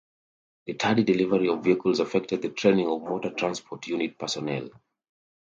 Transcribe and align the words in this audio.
The 0.65 0.73
tardy 0.73 1.03
delivery 1.03 1.47
of 1.47 1.63
vehicles 1.63 1.99
affected 1.99 2.41
the 2.41 2.49
training 2.49 2.87
of 2.87 3.03
motor 3.03 3.29
transport 3.33 3.85
unit 3.85 4.17
personnel. 4.17 4.69